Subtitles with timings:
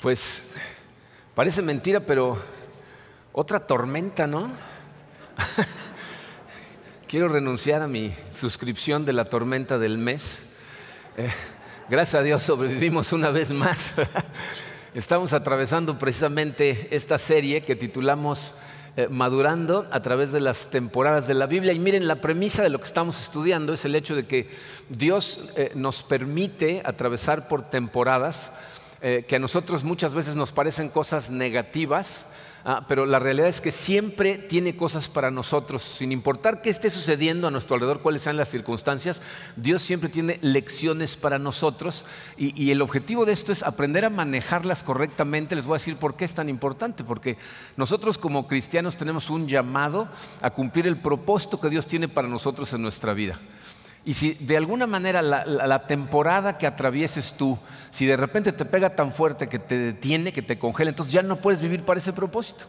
[0.00, 0.40] Pues
[1.34, 2.38] parece mentira, pero
[3.34, 4.50] otra tormenta, ¿no?
[7.06, 10.38] Quiero renunciar a mi suscripción de la tormenta del mes.
[11.18, 11.28] Eh,
[11.90, 13.92] gracias a Dios sobrevivimos una vez más.
[14.94, 18.54] Estamos atravesando precisamente esta serie que titulamos
[18.96, 21.74] eh, Madurando a través de las temporadas de la Biblia.
[21.74, 24.48] Y miren, la premisa de lo que estamos estudiando es el hecho de que
[24.88, 28.50] Dios eh, nos permite atravesar por temporadas
[29.02, 32.26] eh, que a nosotros muchas veces nos parecen cosas negativas,
[32.64, 36.90] ah, pero la realidad es que siempre tiene cosas para nosotros, sin importar qué esté
[36.90, 39.22] sucediendo a nuestro alrededor, cuáles sean las circunstancias,
[39.56, 42.04] Dios siempre tiene lecciones para nosotros
[42.36, 45.56] y, y el objetivo de esto es aprender a manejarlas correctamente.
[45.56, 47.38] Les voy a decir por qué es tan importante, porque
[47.78, 50.08] nosotros como cristianos tenemos un llamado
[50.42, 53.40] a cumplir el propósito que Dios tiene para nosotros en nuestra vida.
[54.04, 57.58] Y si de alguna manera la, temporada que atravieses tú,
[57.90, 61.22] si de repente te pega tan fuerte que te detiene, que te congela, entonces ya
[61.22, 62.64] no puedes vivir para ese propósito.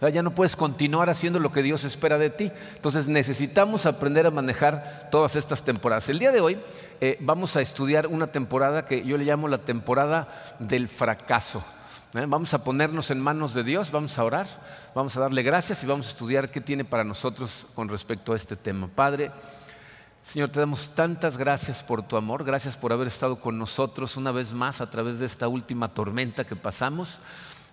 [0.00, 2.52] Ya no puedes continuar haciendo lo que Dios espera de ti.
[2.74, 6.08] Entonces necesitamos aprender a manejar todas estas temporadas.
[6.08, 6.58] El día de hoy
[7.00, 11.64] eh, vamos a estudiar una temporada que yo le llamo la temporada del fracaso.
[12.14, 12.26] ¿eh?
[12.28, 14.46] Vamos a ponernos en manos de Dios, vamos a orar,
[14.94, 18.36] vamos a darle gracias y vamos a estudiar qué tiene para nosotros con respecto a
[18.36, 18.88] este tema.
[18.94, 19.30] Padre,
[20.26, 24.32] Señor, te damos tantas gracias por tu amor, gracias por haber estado con nosotros una
[24.32, 27.20] vez más a través de esta última tormenta que pasamos.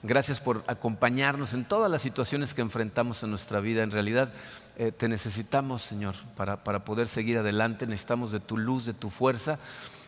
[0.04, 3.82] Gracias por acompañarnos en todas las situaciones que enfrentamos en nuestra vida.
[3.82, 4.32] En realidad
[4.78, 7.88] eh, te necesitamos, Señor, para, poder seguir adelante.
[7.88, 9.58] Necesitamos de tu luz, de tu fuerza.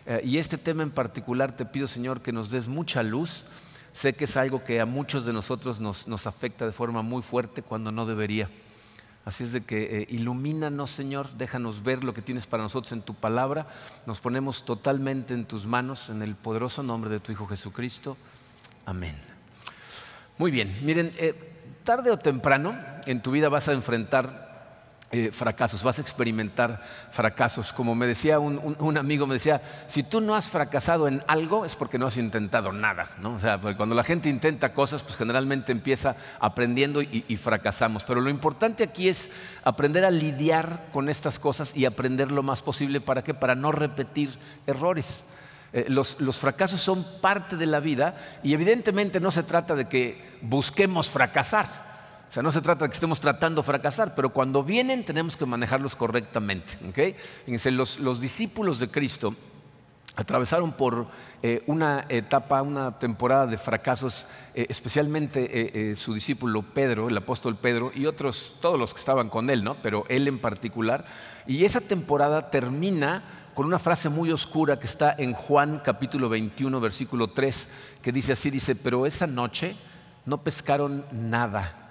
[0.05, 3.45] Eh, y este tema en particular te pido, Señor, que nos des mucha luz.
[3.91, 7.63] Sé que es algo que a muchos de nosotros nos afecta de forma muy fuerte
[7.63, 8.51] cuando no debería.
[9.25, 13.01] Así es de que eh, ilumínanos, Señor, déjanos ver lo que tienes para nosotros en
[13.01, 13.67] tu palabra.
[14.05, 18.17] Nos ponemos totalmente en tus manos, en el poderoso nombre de tu Hijo Jesucristo.
[18.85, 19.15] Amén.
[20.37, 21.33] Muy bien, miren, eh,
[21.83, 22.77] tarde o temprano
[23.07, 24.44] en tu vida vas a enfrentar
[25.11, 27.71] eh, fracasos, vas a experimentar fracasos.
[27.71, 31.75] Como me decía un, amigo, me decía, si tú no has fracasado en algo es
[31.75, 33.09] porque no has intentado nada.
[33.19, 33.35] ¿no?
[33.35, 38.03] O sea, cuando la gente intenta cosas, pues generalmente empieza aprendiendo y, fracasamos.
[38.03, 39.29] Pero lo importante aquí es
[39.63, 42.99] aprender a lidiar con estas cosas y aprender lo más posible.
[42.99, 43.35] ¿Para qué?
[43.35, 45.25] Para no repetir errores.
[45.71, 49.87] Eh, los, los, fracasos son parte de la vida y evidentemente no se trata de
[49.87, 51.94] que busquemos fracasar.
[52.29, 55.37] O sea, no se trata de que estemos tratando de fracasar, pero cuando vienen tenemos
[55.37, 56.77] que manejarlos correctamente.
[57.45, 59.35] Fíjense, los, discípulos de Cristo
[60.15, 61.07] atravesaron por
[61.43, 67.57] eh, una etapa, una temporada de fracasos, eh, especialmente eh, su discípulo Pedro, el apóstol
[67.57, 69.75] Pedro, y otros, todos los que estaban con él, ¿no?
[69.81, 71.05] pero él en particular.
[71.45, 76.79] Y esa temporada termina con una frase muy oscura que está en Juan capítulo 21,
[76.81, 77.69] versículo 3,
[78.01, 79.75] que dice así, dice, pero esa noche
[80.25, 81.84] no pescaron nada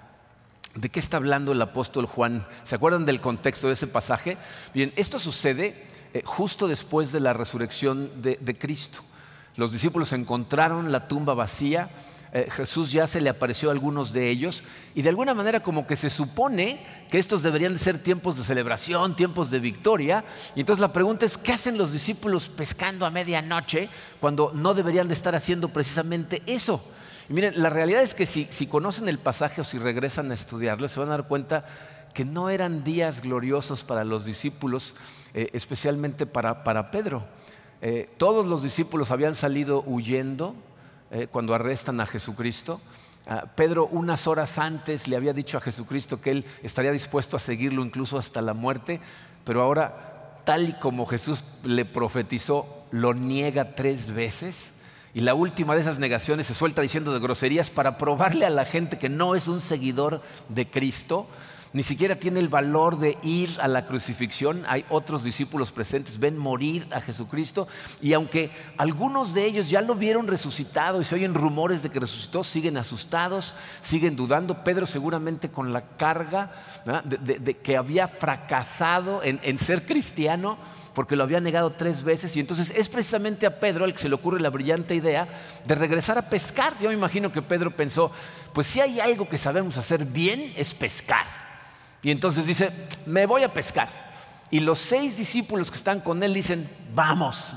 [0.75, 2.45] ¿De qué está hablando el apóstol Juan?
[2.65, 4.37] ¿Se acuerdan del contexto de ese pasaje?
[4.73, 8.99] Bien, esto sucede eh, justo después de la resurrección de, Cristo.
[9.55, 11.89] Los discípulos encontraron la tumba vacía,
[12.33, 15.87] eh, Jesús ya se le apareció a algunos de ellos y de alguna manera como
[15.87, 20.25] que se supone que estos deberían de ser tiempos de celebración, tiempos de victoria.
[20.57, 23.87] Y entonces la pregunta es, ¿qué hacen los discípulos pescando a medianoche
[24.19, 26.83] cuando no deberían de estar haciendo precisamente eso?
[27.29, 30.87] Y miren, la realidad es que si, conocen el pasaje o si regresan a estudiarlo,
[30.87, 31.65] se van a dar cuenta
[32.13, 34.95] que no eran días gloriosos para los discípulos,
[35.33, 37.25] eh, especialmente para, Pedro.
[37.81, 40.55] Eh, todos los discípulos habían salido huyendo
[41.11, 42.79] eh, cuando arrestan a Jesucristo.
[43.27, 47.39] Ah, Pedro unas horas antes le había dicho a Jesucristo que él estaría dispuesto a
[47.39, 49.01] seguirlo incluso hasta la muerte,
[49.43, 54.74] pero ahora, tal y como Jesús le profetizó, lo niega tres veces.
[55.15, 58.65] Y la última de esas negaciones se suelta diciendo de groserías para probarle a la
[58.65, 61.25] gente que no es un seguidor de Cristo,
[61.75, 64.63] ni siquiera tiene el valor de ir a la crucifixión.
[64.65, 67.67] Hay otros discípulos presentes, ven morir a Jesucristo
[68.01, 71.99] y aunque algunos de ellos ya lo vieron resucitado y se oyen rumores de que
[71.99, 74.63] resucitó, siguen asustados, siguen dudando.
[74.63, 76.53] Pedro seguramente con la carga
[77.03, 80.57] de, que había fracasado en ser cristiano
[80.93, 84.07] porque lo había negado tres veces y entonces es precisamente a Pedro al que se
[84.07, 85.27] le ocurre la brillante idea
[85.67, 86.73] de regresar a pescar.
[86.79, 88.13] Yo me imagino que Pedro pensó,
[88.53, 91.44] pues si hay algo que sabemos hacer bien es pescar.
[92.05, 92.69] Y entonces dice,
[93.07, 93.89] me voy a pescar.
[94.51, 97.55] Y los seis discípulos que están con él dicen, vamos.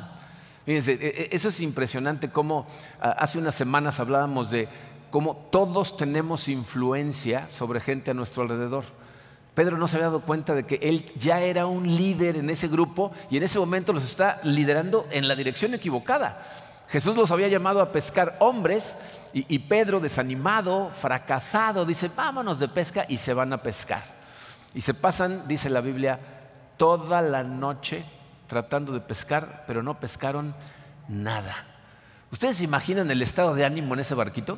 [0.65, 2.67] Fíjense, e, e, eso es impresionante como
[2.99, 4.67] hace unas semanas hablábamos de
[5.11, 8.85] cómo todos tenemos influencia sobre gente a nuestro alrededor.
[9.55, 12.69] Pedro no se había dado cuenta de que él ya era un líder en ese
[12.69, 16.43] grupo y en ese momento los está liderando en la dirección equivocada.
[16.89, 18.97] Jesús los había llamado a pescar hombres
[19.35, 24.17] y, Pedro, desanimado, fracasado, dice, vámonos de pesca y se van a pescar.
[24.79, 26.21] Y se pasan, dice la Biblia,
[26.77, 28.05] toda la noche
[28.47, 30.55] tratando de pescar, pero no pescaron
[31.09, 31.67] nada.
[32.31, 34.57] ¿Ustedes se imaginan el estado de ánimo en ese barquito?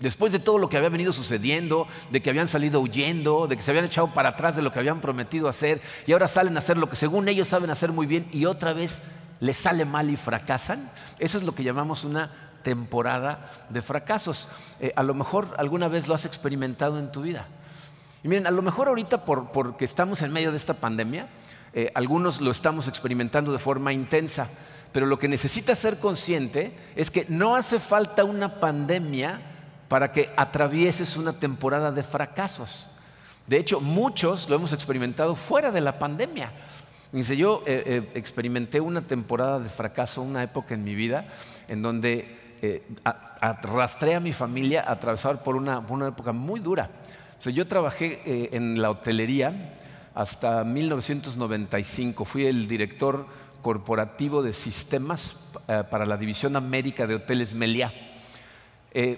[0.00, 3.62] Después de todo lo que había venido sucediendo, de que habían salido huyendo, de que
[3.62, 6.58] se habían echado para atrás de lo que habían prometido hacer, y ahora salen a
[6.58, 8.98] hacer lo que según ellos saben hacer muy bien, y otra vez
[9.38, 10.90] les sale mal y fracasan,
[11.20, 12.32] eso es lo que llamamos una
[12.64, 14.48] temporada de fracasos.
[14.80, 17.46] Eh, a lo mejor alguna vez lo has experimentado en tu vida.
[18.22, 21.28] Y miren, a lo mejor ahorita porque estamos en medio de esta pandemia,
[21.72, 24.48] eh, algunos lo estamos experimentando de forma intensa,
[24.92, 29.40] pero lo que necesitas ser consciente es que no hace falta una pandemia
[29.88, 32.88] para que atravieses una temporada de fracasos.
[33.46, 36.50] De hecho, muchos lo hemos experimentado fuera de la pandemia.
[37.12, 41.26] Dice, yo eh, eh, experimenté una temporada de fracaso, una época en mi vida
[41.68, 46.88] en donde eh, arrastré a mi familia a atravesar por una, época muy dura.
[47.50, 48.20] Yo trabajé
[48.56, 49.74] en la hotelería
[50.14, 52.24] hasta 1995.
[52.24, 53.26] Fui el director
[53.62, 55.36] corporativo de sistemas
[55.66, 57.92] para la División América de Hoteles Meliá.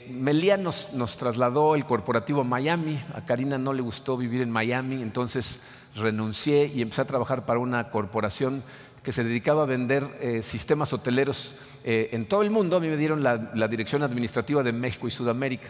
[0.08, 2.98] Meliá nos, nos, trasladó el corporativo a Miami.
[3.14, 5.60] A Karina no le gustó vivir en Miami, entonces
[5.96, 8.62] renuncié y empecé a trabajar para una corporación
[9.04, 11.54] que se dedicaba a vender eh, sistemas hoteleros
[11.84, 12.78] eh, en todo el mundo.
[12.78, 13.36] A mí me dieron la,
[13.68, 15.68] dirección administrativa de México y Sudamérica.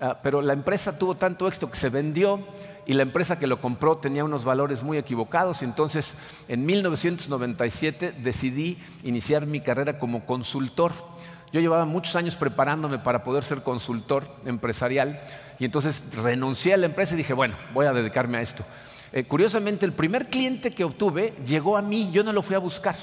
[0.00, 2.44] Ah, pero la empresa tuvo tanto éxito que se vendió
[2.86, 5.62] y la empresa que lo compró tenía unos valores muy equivocados.
[5.62, 6.14] Entonces,
[6.48, 10.92] en 1997 decidí iniciar mi carrera como consultor.
[11.52, 15.20] Yo llevaba muchos años preparándome para poder ser consultor empresarial
[15.58, 18.64] y entonces renuncié a la empresa y dije, bueno, voy a dedicarme a esto.
[19.12, 22.58] Eh, curiosamente, el primer cliente que obtuve llegó a mí, yo no lo fui a
[22.58, 22.94] buscar.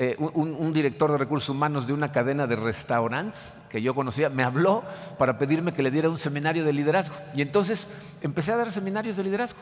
[0.00, 4.44] Eh, un, director de recursos humanos de una cadena de restaurantes que yo conocía me
[4.44, 4.84] habló
[5.18, 7.16] para pedirme que le diera un seminario de liderazgo.
[7.34, 7.88] Y entonces
[8.20, 9.58] empecé a dar seminarios de liderazgo.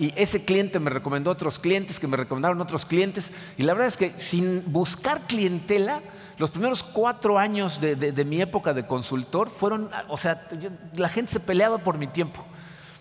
[0.00, 3.30] Y ese cliente me recomendó otros clientes que me recomendaron otros clientes.
[3.56, 6.02] Y la verdad es que sin buscar clientela,
[6.38, 10.48] los primeros cuatro años de, mi época de consultor fueron, o sea,
[10.96, 12.44] la gente se peleaba por mi tiempo.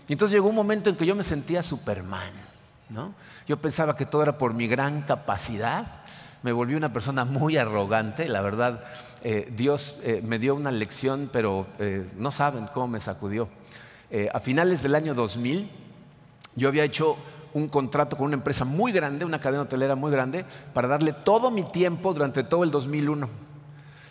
[0.08, 2.34] Y entonces llegó un momento en que yo me sentía Superman.
[2.90, 3.16] ¿no?
[3.48, 6.01] Yo pensaba que todo era por mi gran capacidad.
[6.44, 8.28] Me volví una persona muy arrogante.
[8.28, 8.84] La verdad,
[9.24, 13.48] eh, Dios eh, me dio una lección, pero eh, no saben cómo me sacudió.
[14.34, 15.70] a finales del año 2000,
[16.56, 17.16] yo había hecho
[17.54, 20.44] un contrato con una empresa muy grande, una cadena hotelera muy grande,
[20.74, 23.30] para darle todo mi tiempo durante todo el 2001.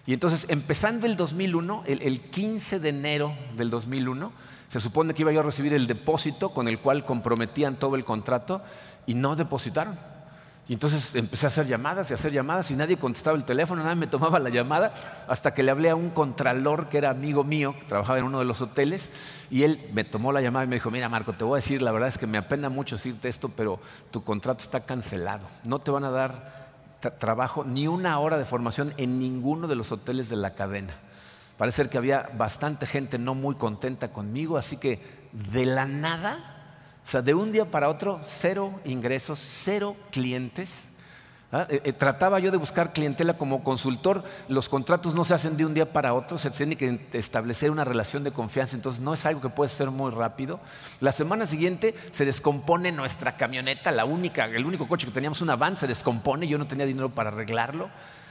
[0.06, 4.32] Y entonces, empezando el 2001, el, el 15 de enero del 2001,
[4.68, 8.04] se supone que iba yo a recibir el depósito con el cual comprometían todo el
[8.04, 8.62] contrato
[9.04, 9.98] y no depositaron.
[10.70, 13.82] Y entonces empecé a hacer llamadas y a hacer llamadas y nadie contestaba el teléfono,
[13.82, 14.94] nadie me tomaba la llamada,
[15.26, 18.38] hasta que le hablé a un contralor que era amigo mío, que trabajaba en uno
[18.38, 19.10] de los hoteles,
[19.50, 21.82] y él me tomó la llamada y me dijo, mira Marco, te voy a decir,
[21.82, 23.80] la verdad es que me apena mucho decirte esto, pero
[24.12, 25.48] tu contrato está cancelado.
[25.64, 26.70] No te van a dar
[27.18, 30.94] trabajo ni una hora de formación en ninguno de los hoteles de la cadena.
[31.58, 36.59] Parece ser que había bastante gente no muy contenta conmigo, así que de la nada,
[37.10, 40.84] sea, de un día para otro, cero ingresos, cero clientes.
[41.50, 41.66] ¿ah?
[41.68, 45.66] Eh, eh, trataba yo de buscar clientela como consultor, los contratos no se hacen de
[45.66, 49.26] un día para otro, se tiene que establecer una relación de confianza, entonces no es
[49.26, 50.60] algo que puede ser muy rápido.
[51.00, 55.56] La semana siguiente se descompone nuestra camioneta, la única, el único coche que teníamos, una
[55.56, 57.90] van, se descompone, yo no tenía dinero para arreglarlo.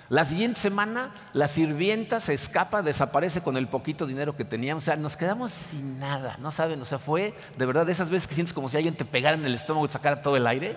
[0.09, 4.83] La siguiente semana la sirvienta se escapa, desaparece con el poquito dinero que teníamos.
[4.83, 6.81] O sea, nos quedamos sin nada, ¿no saben?
[6.81, 9.45] O sea, fue de verdad esas veces que sientes como si alguien te pegara en
[9.45, 10.75] el estómago y sacara todo el aire,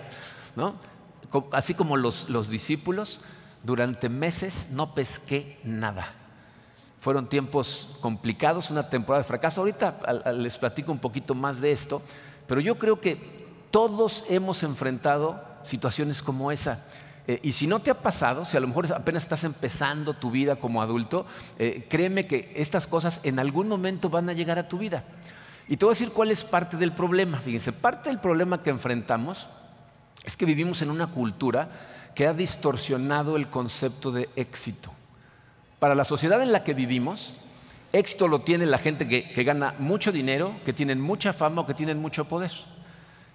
[0.55, 0.75] ¿no?
[1.51, 3.21] Así como los, discípulos,
[3.63, 6.13] durante meses no pesqué nada.
[6.99, 9.61] Fueron tiempos complicados, una temporada de fracaso.
[9.61, 12.03] Ahorita les platico un poquito más de esto,
[12.45, 13.17] pero yo creo que
[13.71, 16.85] todos hemos enfrentado situaciones como esa.
[17.27, 20.29] Eh, y si no te ha pasado, si a lo mejor apenas estás empezando tu
[20.29, 21.25] vida como adulto,
[21.57, 25.03] eh, créeme que estas cosas en algún momento van a llegar a tu vida.
[25.67, 27.39] Y te voy a decir cuál es parte del problema.
[27.39, 29.47] Fíjense, parte del problema que enfrentamos
[30.25, 31.69] es que vivimos en una cultura
[32.15, 34.91] que ha distorsionado el concepto de éxito.
[35.79, 37.37] Para la sociedad en la que vivimos,
[37.91, 41.73] éxito lo tiene la gente que, gana mucho dinero, que tienen mucha fama o que
[41.73, 42.51] tienen mucho poder.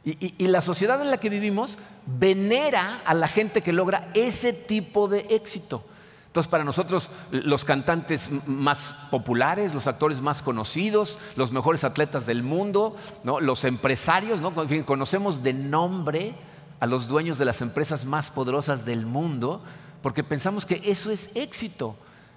[0.05, 5.09] Y, la sociedad en la que vivimos venera a la gente que logra ese tipo
[5.09, 5.85] de éxito.
[6.27, 12.43] Entonces, para nosotros, los cantantes más populares, los actores más conocidos, los mejores atletas del
[12.43, 14.55] mundo, los empresarios, ¿no?
[14.87, 16.35] conocemos de nombre
[16.81, 19.63] a los dueños de las empresas más poderosas del mundo,
[20.03, 21.97] porque pensamos que eso es éxito.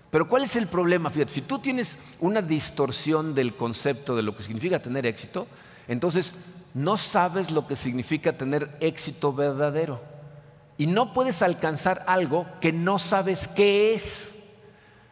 [0.10, 1.10] Pero ¿cuál es el problema?
[1.10, 5.48] Fíjate, si tú tienes una distorsión del concepto de lo que significa tener éxito,
[5.88, 6.36] entonces
[6.74, 10.02] no sabes lo que significa tener éxito verdadero.
[10.78, 14.32] Y no puedes alcanzar algo que no sabes qué es.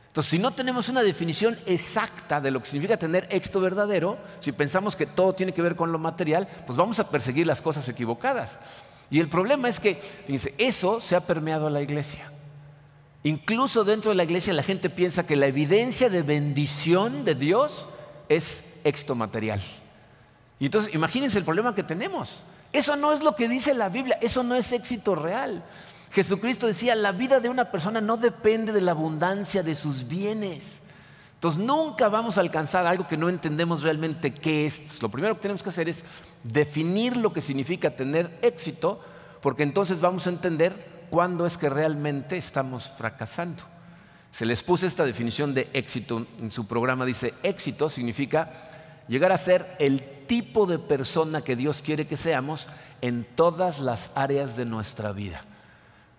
[0.07, 4.51] Entonces, si no tenemos una definición exacta de lo que significa tener éxito verdadero, si
[4.51, 7.87] pensamos que todo tiene que ver con lo material, pues vamos a perseguir las cosas
[7.87, 8.57] equivocadas.
[9.11, 10.01] Y el problema es que,
[10.57, 12.31] eso se ha permeado a la iglesia.
[13.23, 17.89] Incluso dentro de la iglesia la gente piensa que la evidencia de bendición de Dios
[18.29, 19.61] es éxito material.
[20.59, 22.43] Y entonces imagínense el problema que tenemos.
[22.73, 25.63] Eso no es lo que dice la Biblia, eso no es éxito real.
[26.11, 30.79] Jesucristo decía, la vida de una persona no depende de la abundancia de sus bienes.
[31.35, 35.01] Entonces nunca vamos a alcanzar algo que no entendemos realmente qué es.
[35.01, 36.03] Lo primero que tenemos que hacer es
[36.43, 38.99] definir lo que significa tener éxito,
[39.41, 43.63] porque entonces vamos a entender cuándo es que realmente estamos fracasando.
[44.31, 47.05] Se les puse esta definición de éxito en su programa.
[47.05, 48.51] Dice, éxito significa
[49.07, 52.67] llegar a ser el tipo de persona que Dios quiere que seamos
[53.01, 55.43] en todas las áreas de nuestra vida.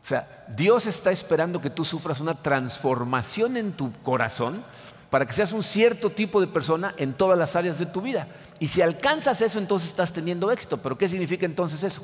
[0.02, 4.64] O sea, Dios está esperando que tú sufras una transformación en tu corazón
[5.10, 8.26] para que seas un cierto tipo de persona en todas las áreas de tu vida.
[8.58, 10.78] Y si alcanzas eso, entonces estás teniendo éxito.
[10.78, 12.02] Pero ¿qué significa entonces eso?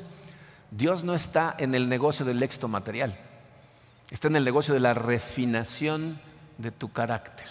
[0.71, 3.17] Dios no está en el negocio del éxito material,
[4.11, 6.21] está en el negocio de la refinación
[6.57, 7.47] de tu carácter.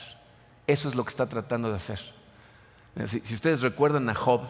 [0.67, 2.16] Eso es lo que está tratando de hacer.
[3.05, 4.41] Si, ustedes recuerdan a Job,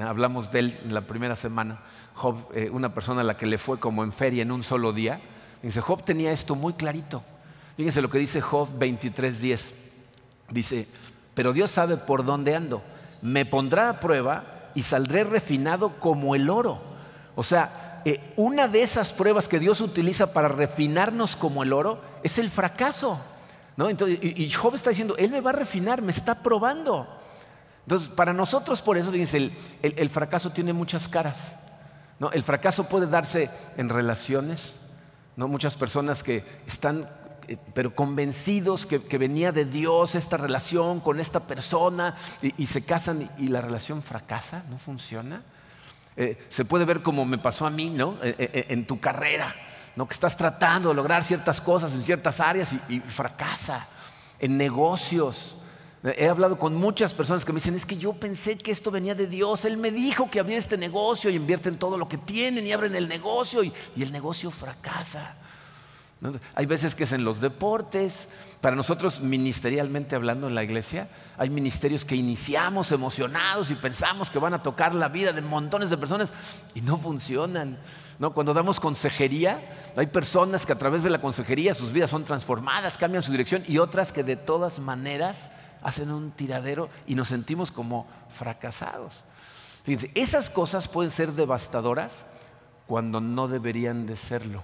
[0.00, 1.80] hablamos de él en la primera semana,
[2.14, 4.92] Job, eh, una persona a la que le fue como en feria en un solo
[4.92, 5.20] día,
[5.62, 7.24] dice, Job tenía esto muy clarito.
[7.76, 9.72] Fíjense lo que dice Job 23:10.
[10.50, 10.86] Dice,
[11.34, 12.82] pero Dios sabe por dónde ando.
[13.20, 16.78] Me pondrá a prueba y saldré refinado como el oro.
[17.34, 22.00] O sea, eh, una de esas pruebas que Dios utiliza para refinarnos como el oro
[22.22, 23.20] es el fracaso.
[23.76, 23.88] ¿no?
[23.88, 27.08] Entonces, y, Job está diciendo, Él me va a refinar, me está probando.
[27.82, 29.50] Entonces, para nosotros, por eso, fíjense,
[29.82, 31.56] el fracaso tiene muchas caras.
[32.32, 34.78] El fracaso puede darse en relaciones,
[35.36, 37.08] muchas personas que están
[37.48, 43.28] eh, pero convencidos que, venía de Dios esta relación con esta persona y, se casan
[43.38, 45.42] y, la relación fracasa, no funciona.
[46.16, 48.16] Eh, se puede ver como me pasó a mí, ¿no?
[48.22, 49.52] Eh, en tu carrera.
[49.96, 53.88] Que estás tratando de lograr ciertas cosas en ciertas áreas y fracasa.
[54.38, 55.58] En negocios,
[56.04, 59.14] He hablado con muchas personas que me dicen, es que yo pensé que esto venía
[59.14, 59.64] de Dios.
[59.64, 62.96] Él me dijo que abriera este negocio y invierten todo lo que tienen y abren
[62.96, 65.36] el negocio y, el negocio fracasa.
[66.56, 68.28] Hay veces que es en los deportes.
[68.60, 74.40] Para nosotros, ministerialmente hablando en la iglesia, hay ministerios que iniciamos emocionados y pensamos que
[74.40, 76.32] van a tocar la vida de montones de personas
[76.74, 77.78] y no funcionan.
[78.18, 78.34] ¿No?
[78.34, 82.98] Cuando damos consejería, hay personas que a través de la consejería sus vidas son transformadas,
[82.98, 85.48] cambian su dirección y otras que de todas maneras
[85.82, 89.24] hacen un tiradero y nos sentimos como fracasados.
[89.84, 92.24] Fíjense, esas cosas pueden ser devastadoras
[92.86, 94.62] cuando no deberían de serlo.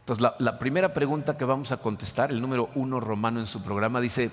[0.00, 4.00] Entonces, la, primera pregunta que vamos a contestar, el número uno romano en su programa,
[4.00, 4.30] dice,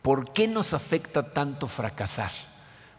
[0.00, 2.30] ¿por qué nos afecta tanto fracasar?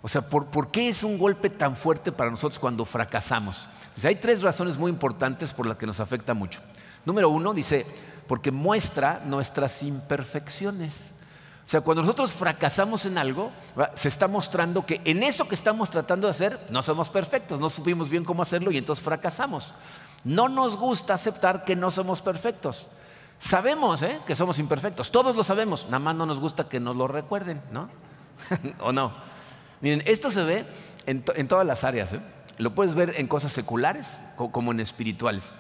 [0.04, 3.68] O sea, ¿por, ¿por qué es un golpe tan fuerte para nosotros cuando fracasamos?
[4.04, 6.62] Hay tres razones muy importantes por las que nos afecta mucho.
[7.04, 7.86] Número uno dice,
[8.28, 11.14] porque muestra nuestras imperfecciones.
[11.68, 13.52] O sea, cuando nosotros fracasamos en algo,
[13.94, 17.70] se está mostrando que en eso que estamos tratando de hacer no somos perfectos, no
[17.70, 19.74] supimos bien cómo hacerlo y entonces fracasamos.
[20.24, 22.88] No nos gusta aceptar que no somos perfectos.
[23.38, 24.22] Sabemos ¿eh?
[24.26, 27.62] que somos imperfectos, todos lo sabemos, nada más no nos gusta que nos lo recuerden,
[27.70, 27.90] ¿no?
[28.80, 29.14] ¿O no?
[29.82, 30.66] Miren, esto se ve
[31.06, 32.14] en, todas las áreas.
[32.14, 32.22] ¿eh?
[32.60, 35.54] Lo puedes ver en cosas seculares como en espirituales.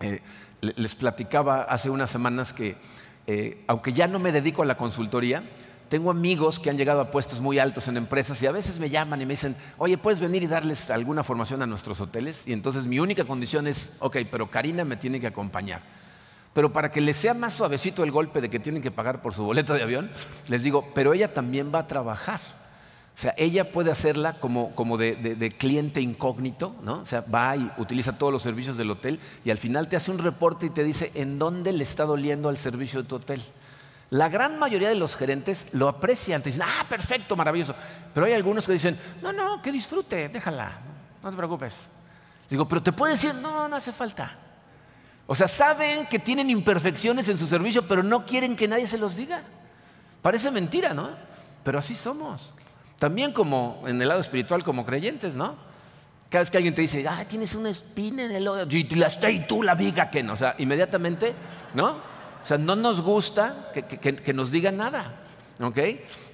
[0.00, 0.22] Eh,
[0.60, 2.76] les platicaba hace unas semanas que
[3.26, 5.42] eh, aunque ya no me dedico a la consultoría,
[5.88, 8.90] tengo amigos que han llegado a puestos muy altos en empresas y a veces me
[8.90, 12.46] llaman y me dicen, oye, ¿puedes venir y darles alguna formación a nuestros hoteles?
[12.46, 15.82] Y entonces mi única condición es, ok, pero Karina me tiene que acompañar.
[16.52, 19.34] Pero para que les sea más suavecito el golpe de que tienen que pagar por
[19.34, 20.10] su boleto de avión,
[20.48, 22.40] les digo, pero ella también va a trabajar.
[23.16, 27.00] O sea, ella puede hacerla como, como de, cliente incógnito, ¿no?
[27.00, 30.10] O sea, va y utiliza todos los servicios del hotel y al final te hace
[30.10, 33.42] un reporte y te dice en dónde le está doliendo al servicio de tu hotel.
[34.10, 37.74] La gran mayoría de los gerentes lo aprecian, te dicen, ah, perfecto, maravilloso.
[38.12, 40.72] Pero hay algunos que dicen, no, no, que disfrute, déjala,
[41.22, 41.74] no te preocupes.
[42.50, 44.36] Digo, pero te puede decir, no, no hace falta.
[45.26, 48.98] O sea, saben que tienen imperfecciones en su servicio, pero no quieren que nadie se
[48.98, 49.42] los diga.
[50.20, 51.08] Parece mentira, ¿no?
[51.64, 52.52] Pero así somos.
[52.98, 55.56] También como en el lado espiritual como creyentes, ¿no?
[56.30, 59.30] Cada vez que alguien te dice, ah, tienes una espina en el ojo, y, la,
[59.30, 60.32] y tú la viga que no.
[60.32, 61.34] O sea, inmediatamente,
[61.74, 61.90] ¿no?
[62.42, 65.14] O sea, no nos gusta que, nos digan nada.
[65.60, 65.78] ¿Ok?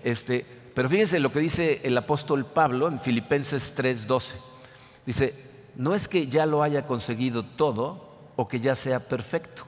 [0.03, 4.35] Este, pero fíjense lo que dice el apóstol Pablo en Filipenses 3:12.
[5.05, 5.35] Dice,
[5.77, 9.65] no es que ya lo haya conseguido todo o que ya sea perfecto.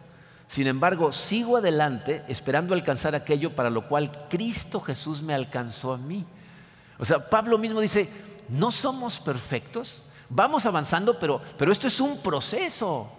[0.49, 5.99] Sin embargo, sigo adelante esperando alcanzar aquello para lo cual Cristo Jesús me alcanzó a
[5.99, 6.25] mí.
[6.99, 8.09] O sea, Pablo mismo dice,
[8.49, 13.11] no somos perfectos, vamos avanzando, pero, pero esto es un proceso.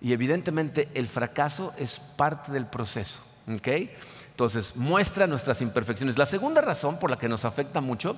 [0.00, 3.20] Y evidentemente el fracaso es parte del proceso.
[3.46, 6.18] Entonces, muestra nuestras imperfecciones.
[6.18, 8.16] La segunda razón por la que nos afecta mucho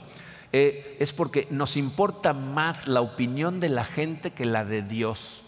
[0.53, 5.43] eh, es porque nos importa más la opinión de la gente que la de Dios.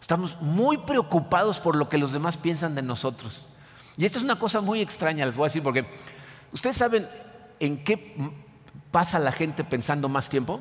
[0.00, 3.48] Estamos muy preocupados por lo que los demás piensan de nosotros.
[3.96, 5.86] Y esto es una cosa muy extraña, les voy a decir, porque
[6.52, 7.08] ustedes saben
[7.58, 8.14] en qué
[8.96, 10.58] pasa la gente pensando más tiempo?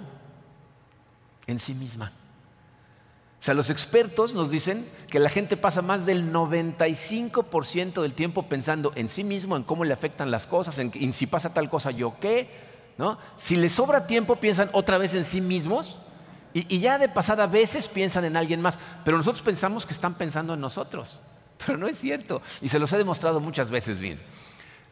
[1.48, 2.12] En sí misma.
[3.40, 8.44] O sea, los expertos nos dicen que la gente pasa más del 95% del tiempo
[8.44, 11.92] pensando en sí mismo, en cómo le afectan las cosas, en, si pasa tal cosa
[11.92, 12.50] yo qué.
[12.98, 13.18] ¿no?
[13.38, 16.00] Si les sobra tiempo, piensan otra vez en sí mismos
[16.52, 20.16] y, ya de pasada a veces piensan en alguien más, pero nosotros pensamos que están
[20.16, 21.22] pensando en nosotros.
[21.66, 22.42] Pero no es cierto.
[22.62, 24.20] Y se los he demostrado muchas veces bien.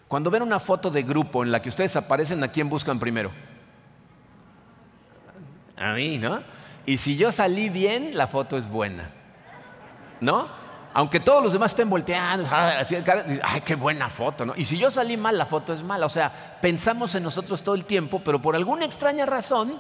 [0.08, 3.32] Cuando ven una foto de grupo en la que ustedes aparecen, ¿a quién buscan primero?
[5.78, 6.42] A mí, ¿no?
[6.86, 9.10] Y si yo salí bien, la foto es buena.
[10.22, 10.48] ¿No?
[10.94, 14.54] Aunque todos los demás estén volteando, ay, qué buena foto, ¿no?
[14.56, 16.06] Y si yo salí mal, la foto es mala.
[16.06, 19.80] O sea, pensamos en nosotros todo el tiempo, pero por alguna extraña razón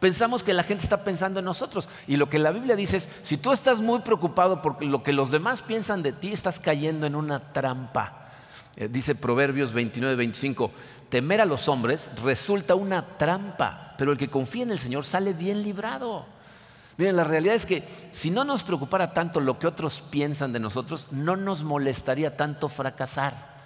[0.00, 1.88] Pensamos que la gente está pensando en nosotros.
[2.06, 5.12] Y lo que la Biblia dice es, si tú estás muy preocupado por lo que
[5.12, 8.25] los demás piensan de ti, estás cayendo en una trampa.
[8.76, 10.70] Eh, dice Proverbios 29, 25,
[11.08, 15.32] temer a los hombres resulta una trampa, pero el que confía en el Señor sale
[15.32, 16.26] bien librado.
[16.98, 20.60] Miren, la realidad es que si no nos preocupara tanto lo que otros piensan de
[20.60, 23.56] nosotros, no nos molestaría tanto fracasar.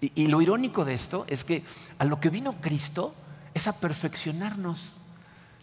[0.00, 1.64] y lo irónico de esto es que
[1.98, 3.14] a lo que vino Cristo
[3.54, 5.00] es a perfeccionarnos.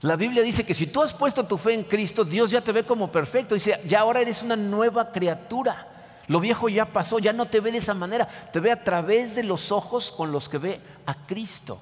[0.01, 2.71] La Biblia dice que si tú has puesto tu fe en Cristo, Dios ya te
[2.71, 3.53] ve como perfecto.
[3.53, 5.90] Dice, ya ahora eres una nueva criatura.
[6.31, 8.25] Lo viejo ya pasó, ya no te ve de esa manera.
[8.25, 11.81] Te ve a través de los ojos con los que ve a Cristo.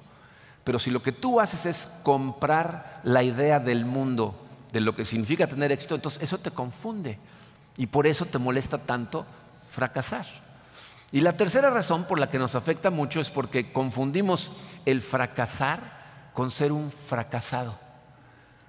[0.64, 4.34] Pero si lo que tú haces es comprar la idea del mundo,
[4.72, 7.16] de lo que significa tener éxito, entonces eso te confunde.
[7.76, 9.24] Y por eso te molesta tanto
[9.70, 10.26] fracasar.
[11.12, 16.32] Y la tercera razón por la que nos afecta mucho es porque confundimos el fracasar
[16.34, 17.78] con ser un fracasado.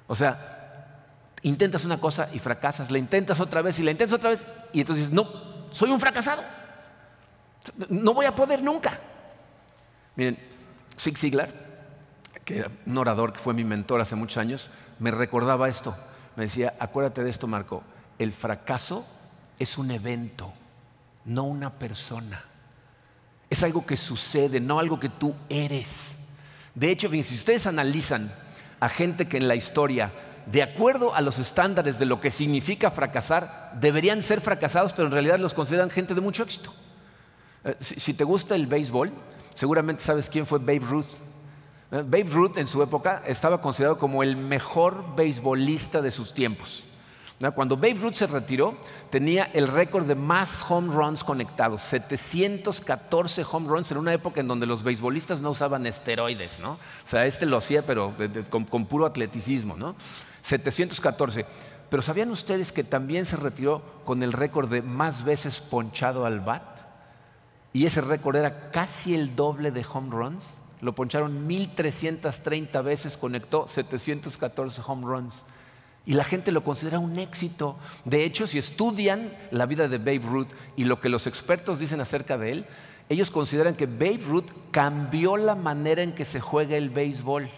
[0.06, 1.00] O sea,
[1.42, 4.82] intentas una cosa y fracasas, la intentas otra vez y la intentas otra vez y
[4.82, 6.44] entonces no, soy un fracasado.
[7.90, 9.00] No voy a poder nunca.
[10.16, 10.38] Miren,
[10.98, 11.50] Zig Ziglar,
[12.44, 15.96] que era un orador que fue mi mentor hace muchos años, me recordaba esto.
[16.36, 17.84] Me decía, acuérdate de esto, Marco,
[18.18, 19.06] el fracaso
[19.60, 20.54] es un evento,
[21.26, 22.44] no una persona.
[23.50, 26.16] Es algo que sucede, no algo que tú eres.
[26.74, 28.32] De hecho, si ustedes analizan
[28.80, 30.12] a gente que en la historia,
[30.46, 35.14] de acuerdo a los estándares de lo que significa fracasar, deberían ser fracasados, pero en
[35.14, 36.74] realidad los consideran gente de mucho éxito.
[37.64, 39.12] Eh, si, te gusta el béisbol,
[39.54, 41.06] seguramente sabes quién fue Babe Ruth.
[41.92, 46.86] Eh, Babe Ruth en su época estaba considerado como el mejor beisbolista de sus tiempos.
[47.50, 48.78] Cuando Babe Ruth se retiró,
[49.10, 54.48] tenía el récord de más home runs conectados, 714 home runs en una época en
[54.48, 56.74] donde los beisbolistas no usaban esteroides, ¿no?
[56.74, 58.14] O sea, este lo hacía, pero
[58.52, 59.96] con, puro atleticismo, ¿no?
[60.42, 61.46] 714.
[61.90, 66.40] Pero ¿sabían ustedes que también se retiró con el récord de más veces ponchado al
[66.40, 66.64] bat?
[67.74, 70.62] Y ese récord era casi el doble de home runs.
[70.82, 75.46] Lo poncharon 1330 veces, conectó 714 home runs.
[76.06, 77.78] Y la gente lo considera un éxito.
[78.06, 82.02] De hecho, si estudian la vida de Babe Ruth y lo que los expertos dicen
[82.02, 82.66] acerca de él,
[83.10, 87.50] ellos consideran que Babe Ruth cambió la manera en que se juega el béisbol.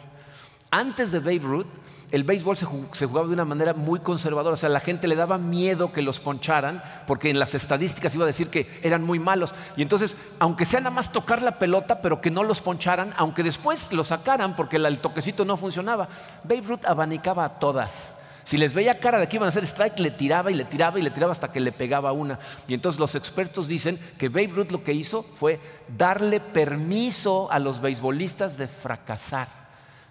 [0.72, 1.67] Antes de Babe Ruth,
[2.13, 4.54] el béisbol se jugaba de una manera muy conservadora.
[4.54, 8.23] O sea, la gente le daba miedo que los poncharan porque en las estadísticas iba
[8.23, 9.56] a decir que eran muy malos.
[9.76, 13.41] Y entonces, aunque sea nada más tocar la pelota, pero que no los poncharan, aunque
[13.41, 16.08] después lo sacaran porque el toquecito no funcionaba,
[16.43, 18.13] Babe Ruth abanicaba a todas.
[18.43, 20.99] Si les veía cara de que iban a hacer strike, le tiraba y le tiraba
[20.99, 22.38] y le tiraba hasta que le pegaba una.
[22.67, 25.60] Y entonces los expertos dicen que Babe Ruth lo que hizo fue
[25.97, 29.63] darle permiso a los beisbolistas de fracasar.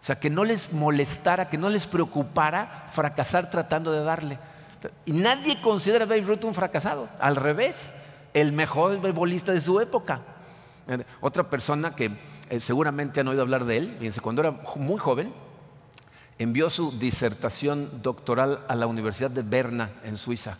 [0.02, 4.36] O sea, que no les molestara, que no les preocupara fracasar tratando de darle.
[5.06, 7.08] Y nadie considera a Babe Ruth un fracasado.
[7.20, 7.92] Al revés,
[8.34, 10.20] el mejor beisbolista de su época.
[11.20, 12.18] Otra persona que
[12.50, 15.32] eh, seguramente han oído hablar de él, fíjense, cuando era muy joven,
[16.36, 20.58] envió su disertación doctoral a la Universidad de Berna, en Suiza.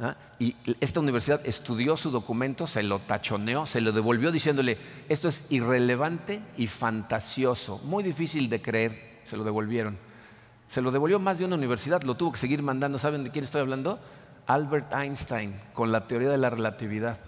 [0.00, 0.16] ¿Ah?
[0.38, 5.44] Y esta universidad estudió su documento, se lo tachoneó, se lo devolvió diciéndole, esto es
[5.50, 9.98] irrelevante y fantasioso, muy difícil de creer, se lo devolvieron.
[10.66, 12.96] Se lo devolvió más de una universidad, lo tuvo que seguir mandando.
[12.96, 13.98] ¿Saben de quién estoy hablando?
[14.46, 17.18] Albert Einstein, con la teoría de la relatividad.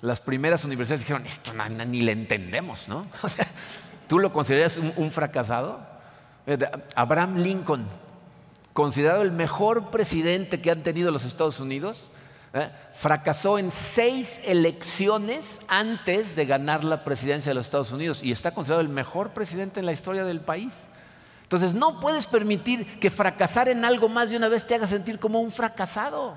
[0.00, 1.52] Las primeras universidades dijeron, esto
[1.88, 3.04] ni le entendemos, ¿no?
[3.22, 3.48] O sea,
[4.06, 5.80] ¿tú lo consideras un fracasado?
[6.94, 7.84] Abraham Lincoln,
[8.78, 12.12] considerado el mejor presidente que han tenido los Estados Unidos,
[12.54, 12.70] ¿eh?
[12.92, 18.52] fracasó en seis elecciones antes de ganar la presidencia de los Estados Unidos y está
[18.52, 20.74] considerado el mejor presidente en la historia del país.
[21.42, 25.18] Entonces no puedes permitir que fracasar en algo más de una vez te haga sentir
[25.18, 26.36] como un fracasado.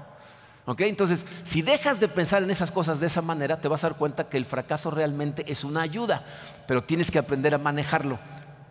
[0.65, 3.99] Entonces, si dejas de pensar en esas cosas de esa manera, te vas a dar
[3.99, 6.23] cuenta que el fracaso realmente es una ayuda,
[6.65, 8.17] pero tienes que aprender a manejarlo.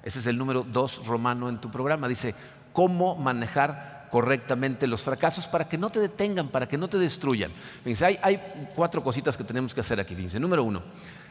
[0.03, 2.09] Ese es el número dos romano en tu programa.
[2.09, 2.35] Dice,
[2.73, 7.53] cómo manejar correctamente los fracasos para que no te detengan, para que no te destruyan.
[8.23, 8.41] hay,
[8.75, 10.15] cuatro cositas que tenemos que hacer aquí.
[10.15, 10.83] Dice, número uno,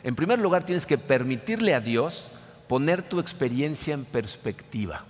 [0.04, 2.32] en primer lugar tienes que permitirle a Dios
[2.68, 5.04] poner tu experiencia en perspectiva.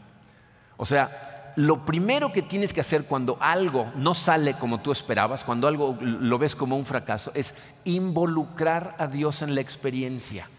[0.77, 5.43] O sea, lo primero que tienes que hacer cuando algo no sale como tú esperabas,
[5.43, 10.49] cuando algo lo ves como un fracaso, es involucrar a Dios en la experiencia.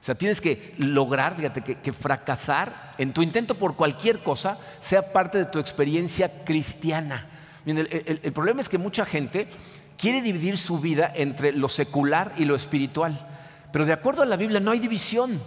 [0.00, 5.12] O sea, tienes que lograr, fíjate, que, fracasar en tu intento por cualquier cosa sea
[5.12, 7.28] parte de tu experiencia cristiana.
[7.64, 9.48] el, problema es que mucha gente
[9.96, 13.26] quiere dividir su vida entre lo secular y lo espiritual.
[13.72, 15.40] Pero de acuerdo a la Biblia no hay división.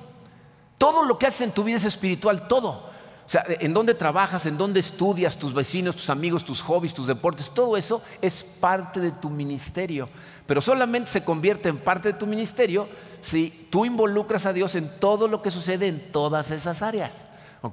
[0.77, 2.88] Todo lo que haces en tu vida es espiritual, todo.
[3.29, 7.05] O sea, en dónde trabajas, en dónde estudias, tus vecinos, tus amigos, tus hobbies, tus
[7.05, 10.09] deportes, todo eso es parte de tu ministerio.
[10.47, 12.89] Pero solamente se convierte en parte de tu ministerio
[13.21, 17.25] si tú involucras a Dios en todo lo que sucede en todas esas áreas.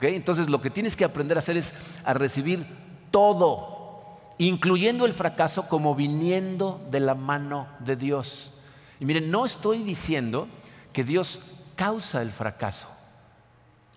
[0.02, 1.72] Entonces lo que tienes que aprender a hacer es
[2.04, 2.66] a recibir
[3.10, 8.52] todo, incluyendo el fracaso como viniendo de la mano de Dios.
[9.00, 10.48] Y miren, no estoy diciendo
[10.92, 11.40] que Dios
[11.76, 12.88] causa el fracaso.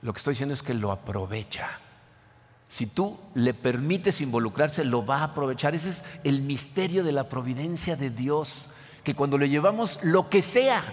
[0.01, 1.67] Lo que estoy diciendo es que lo aprovecha.
[2.67, 5.73] Si tú le permites involucrarse, lo va a aprovechar.
[5.73, 8.69] Ese es el misterio de la providencia de Dios,
[9.03, 10.85] que cuando le llevamos lo que sea,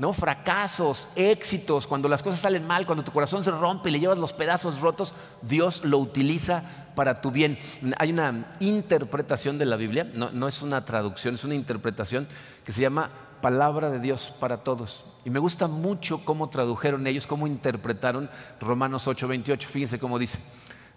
[0.00, 0.12] ¿no?
[0.12, 4.18] Fracasos, éxitos, cuando las cosas salen mal, cuando tu corazón se rompe y le llevas
[4.18, 6.64] los pedazos rotos, Dios lo utiliza
[6.96, 7.58] para tu bien.
[7.98, 12.26] Hay una interpretación de la Biblia, no, es una traducción, es una interpretación
[12.64, 15.04] que se llama palabra de Dios para todos.
[15.24, 19.66] Y me gusta mucho cómo tradujeron ellos, cómo interpretaron Romanos 8:28.
[19.66, 20.38] Fíjense cómo dice.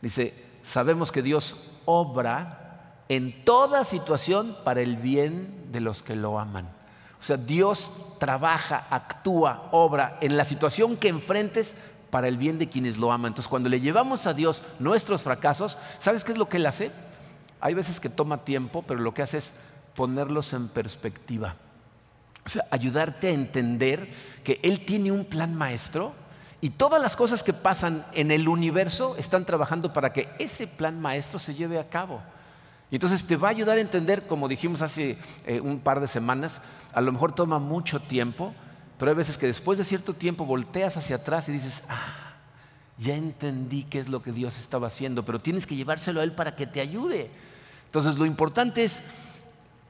[0.02, 6.40] Dice, sabemos que Dios obra en toda situación para el bien de los que lo
[6.40, 6.70] aman.
[7.20, 11.76] O sea, Dios trabaja, actúa, obra en la situación que enfrentes
[12.10, 13.30] para el bien de quienes lo aman.
[13.30, 16.92] Entonces, cuando le llevamos a Dios nuestros fracasos, ¿sabes qué es lo que Él hace?
[17.62, 19.54] Hay veces que toma tiempo, pero lo que hace es
[19.96, 21.56] ponerlos en perspectiva.
[22.46, 24.10] O sea, ayudarte a entender
[24.44, 26.14] que Él tiene un plan maestro
[26.62, 31.02] y todas las cosas que pasan en el universo están trabajando para que ese plan
[31.02, 32.22] maestro se lleve a cabo.
[32.90, 36.62] Entonces te va a ayudar a entender, como dijimos hace eh, un par de semanas,
[36.94, 38.54] a lo mejor toma mucho tiempo,
[39.00, 42.36] pero hay veces que después de cierto tiempo volteas hacia atrás y dices, ah,
[42.98, 46.34] ya entendí qué es lo que Dios estaba haciendo, pero tienes que llevárselo a Él
[46.34, 47.32] para que te ayude.
[47.88, 49.02] Entonces lo importante es,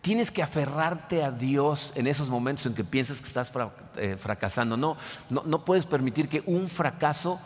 [0.03, 3.51] tienes que aferrarte a Dios en esos momentos en que piensas que estás
[3.95, 4.75] eh, fracasando.
[4.75, 4.97] No,
[5.29, 7.39] no, no puedes permitir que un fracaso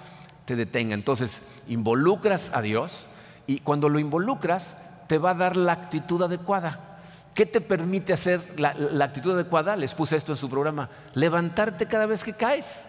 [0.43, 0.95] te detenga.
[0.95, 3.05] Entonces involucras a Dios
[3.45, 6.99] y cuando lo involucras, te va a dar la actitud adecuada.
[7.35, 9.75] ¿Qué te permite hacer la, actitud adecuada?
[9.75, 10.89] Les puse esto en su programa.
[11.13, 12.81] Levantarte cada vez que caes.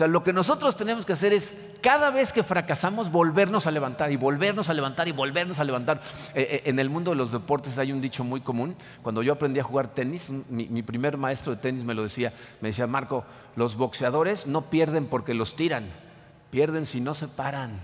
[0.00, 4.10] Sea, lo que nosotros tenemos que hacer es, cada vez que fracasamos, volvernos a levantar
[4.10, 6.00] y volvernos a levantar y volvernos a levantar.
[6.34, 8.76] Eh, eh, en el mundo de los deportes hay un dicho muy común.
[9.02, 12.32] Cuando yo aprendí a jugar tenis, mi, mi, primer maestro de tenis me lo decía,
[12.62, 15.90] me decía, Marco, los boxeadores no pierden porque los tiran,
[16.50, 17.78] pierden si no se paran.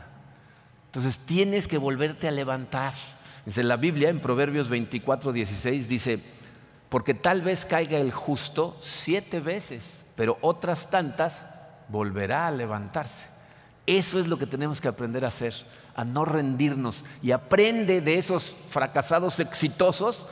[0.87, 2.94] Entonces tienes que volverte a levantar.
[3.44, 6.20] Dice la Biblia en Proverbios 24, 16 dice,
[6.88, 11.44] porque tal vez caiga el justo siete veces, pero otras tantas
[11.88, 13.29] volverá a levantarse.
[13.87, 15.55] Eso es lo que tenemos que aprender a hacer,
[15.94, 17.05] a no rendirnos.
[17.22, 20.27] Y aprende de esos fracasados exitosos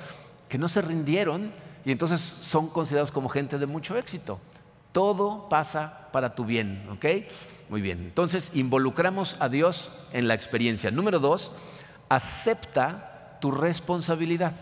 [0.49, 1.51] que no se rindieron
[1.85, 4.41] y entonces son considerados como gente de mucho éxito.
[4.93, 7.07] Todo pasa para tu bien, ¿ok?
[7.69, 10.91] Muy bien, entonces involucramos a Dios en la experiencia.
[10.91, 11.53] Número dos,
[12.09, 14.53] acepta tu responsabilidad.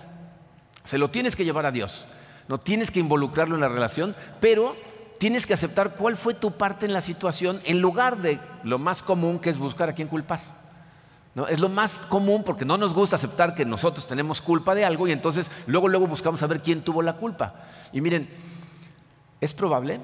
[0.84, 2.06] Se lo tienes que llevar a Dios.
[2.48, 4.76] No tienes que involucrarlo en la relación, pero
[5.22, 9.04] tienes que aceptar cuál fue tu parte en la situación en lugar de lo más
[9.04, 10.40] común que es buscar a quién culpar.
[11.48, 15.06] Es lo más común porque no nos gusta aceptar que nosotros tenemos culpa de algo
[15.06, 17.54] y entonces luego, luego buscamos saber quién tuvo la culpa.
[17.92, 18.28] Y miren,
[19.40, 20.00] es probable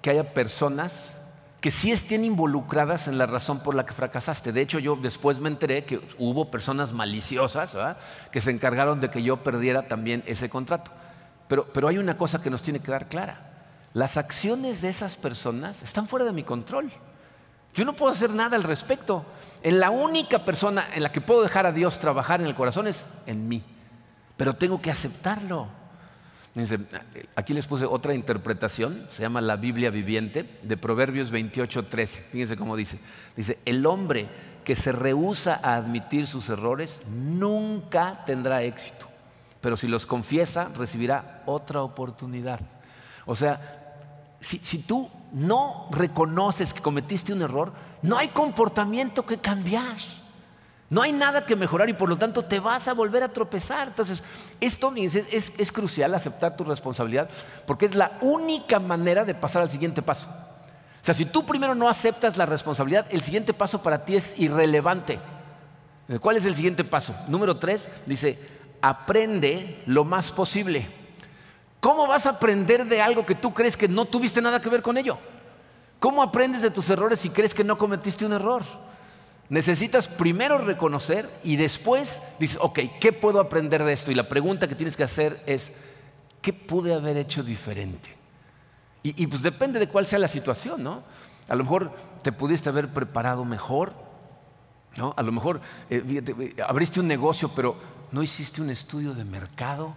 [0.00, 1.14] que haya personas
[1.60, 4.52] que sí estén involucradas en la razón por la que fracasaste.
[4.52, 7.76] De hecho, yo después me enteré que hubo personas maliciosas
[8.30, 10.92] que se encargaron de que yo perdiera también ese contrato.
[11.48, 13.50] Pero, pero hay una cosa que nos tiene que dar clara.
[13.94, 16.90] Las acciones de esas personas están fuera de mi control.
[17.74, 19.24] Yo no puedo hacer nada al respecto.
[19.62, 22.88] En la única persona en la que puedo dejar a Dios trabajar en el corazón
[22.88, 23.62] es en mí.
[24.36, 25.68] Pero tengo que aceptarlo.
[27.36, 32.20] Aquí les puse otra interpretación, se llama la Biblia viviente, de Proverbios 28, 13.
[32.30, 32.98] Fíjense cómo dice.
[33.36, 34.28] Dice, el hombre
[34.64, 39.06] que se rehúsa a admitir sus errores nunca tendrá éxito,
[39.60, 42.60] pero si los confiesa recibirá otra oportunidad.
[43.26, 43.83] O sea,
[44.44, 49.96] si, tú no reconoces que cometiste un error, no hay comportamiento que cambiar.
[50.90, 53.88] No hay nada que mejorar y por lo tanto te vas a volver a tropezar.
[53.88, 54.22] Entonces,
[54.60, 57.28] esto es, es, crucial aceptar tu responsabilidad
[57.66, 60.28] porque es la única manera de pasar al siguiente paso.
[60.28, 64.34] O sea, si tú primero no aceptas la responsabilidad, el siguiente paso para ti es
[64.38, 65.18] irrelevante.
[66.20, 67.14] ¿Cuál es el siguiente paso?
[67.28, 68.38] Número tres, dice,
[68.82, 71.03] aprende lo más posible.
[71.84, 74.80] ¿Cómo vas a aprender de algo que tú crees que no tuviste nada que ver
[74.80, 75.18] con ello?
[76.00, 78.62] ¿Cómo aprendes de tus errores si crees que no cometiste un error?
[79.50, 84.10] Necesitas primero reconocer y después dices, ok, ¿qué puedo aprender de esto?
[84.10, 85.74] Y la pregunta que tienes que hacer es,
[86.40, 88.08] ¿qué pude haber hecho diferente?
[89.02, 91.02] Y, pues depende de cuál sea la situación, ¿no?
[91.48, 93.92] A lo mejor te pudiste haber preparado mejor,
[94.96, 95.12] ¿no?
[95.18, 97.76] A lo mejor eh, eh, abriste un negocio, pero
[98.10, 99.94] no hiciste un estudio de mercado.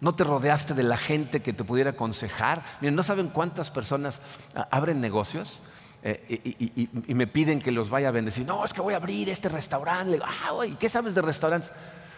[0.00, 2.64] No te rodeaste de la gente que te pudiera aconsejar.
[2.80, 4.20] Miren, ¿no saben cuántas personas
[4.54, 5.62] ah, abren negocios
[6.02, 8.46] eh, y, me piden que los vaya a bendecir.
[8.46, 10.06] No, es que voy a abrir este restaurante.
[10.06, 11.72] Le digo, ah, ¿qué sabes de restaurantes?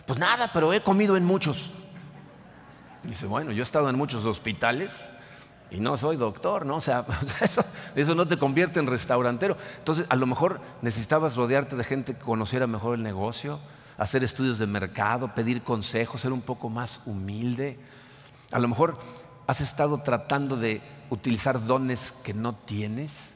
[0.07, 1.73] Pues nada, pero he comido en muchos.
[3.03, 5.11] dice, bueno, yo he estado en muchos hospitales
[5.71, 6.77] y no soy doctor, ¿no?
[6.77, 7.05] O sea,
[7.41, 7.65] eso,
[7.97, 9.57] eso, no te convierte en restaurantero.
[9.79, 13.59] Entonces, a lo mejor necesitabas rodearte de gente que conociera mejor el negocio,
[14.03, 17.79] hacer estudios de mercado, pedir consejos, ser un poco más humilde.
[18.51, 18.99] A lo mejor
[19.47, 23.35] has estado tratando de utilizar dones que no tienes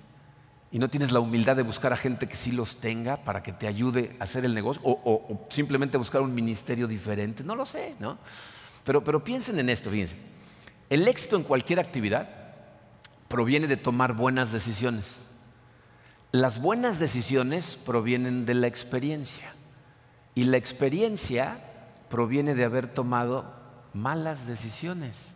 [0.72, 3.52] y no tienes la humildad de buscar a gente que sí los tenga para que
[3.52, 7.94] te ayude a hacer el negocio o, simplemente buscar un ministerio diferente, no lo sé,
[8.00, 8.18] ¿no?
[8.82, 10.16] Pero, pero piensen en esto, fíjense.
[10.90, 12.28] El éxito en cualquier actividad
[13.28, 15.22] proviene de tomar buenas decisiones.
[16.32, 19.55] Las buenas decisiones provienen de la experiencia
[20.36, 21.58] y la experiencia
[22.10, 23.52] proviene de haber tomado
[23.94, 25.34] malas decisiones.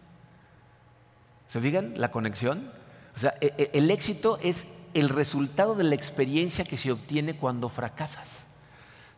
[1.48, 2.70] ¿Se fijan la conexión?
[3.16, 7.34] O sea, e, e, el éxito es el resultado de la experiencia que se obtiene
[7.34, 8.44] cuando fracasas.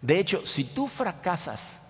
[0.01, 1.81] De hecho, si tú fracasas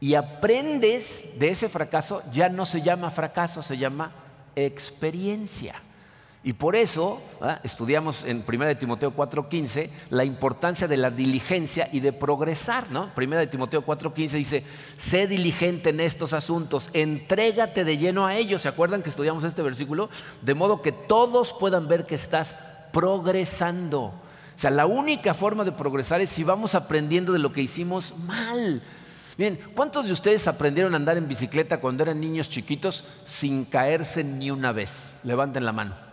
[0.00, 4.12] y aprendes de ese fracaso, ya no se llama fracaso, se llama
[4.56, 5.80] experiencia.
[6.48, 7.20] Y por eso
[7.62, 12.90] estudiamos en 1 Timoteo 4:15 la importancia de la diligencia y de progresar.
[12.90, 13.10] ¿no?
[13.14, 14.64] 1 Timoteo 4:15 dice,
[14.96, 18.62] sé diligente en estos asuntos, entrégate de lleno a ellos.
[18.62, 20.08] ¿Se acuerdan que estudiamos este versículo?
[20.40, 22.56] De modo que todos puedan ver que estás
[22.94, 24.04] progresando.
[24.04, 24.14] O
[24.56, 28.82] sea, la única forma de progresar es si vamos aprendiendo de lo que hicimos mal.
[29.36, 34.24] Miren, ¿cuántos de ustedes aprendieron a andar en bicicleta cuando eran niños chiquitos sin caerse
[34.24, 35.10] ni una vez?
[35.24, 36.07] Levanten la mano.